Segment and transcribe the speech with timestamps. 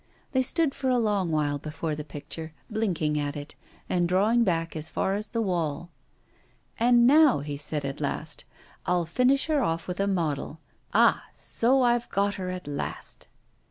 [0.31, 3.53] They stood for a long while before the picture, blinking at it,
[3.87, 5.91] and drawing back as far as the wall.
[6.79, 8.43] 'And now,' he said at last,
[8.87, 10.59] 'I'll finish her off with a model.
[10.91, 11.25] Ah!
[11.33, 13.27] so I've got her at last.